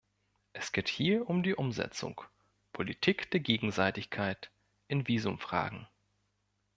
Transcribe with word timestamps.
Es 0.53 0.71
geht 0.71 0.89
hier 0.89 1.29
um 1.29 1.43
die 1.43 1.53
Umsetzung 1.53 2.21
Politik 2.73 3.29
der 3.29 3.39
Gegenseitigkeit 3.39 4.49
in 4.87 5.07
Visumfragen. 5.07 5.87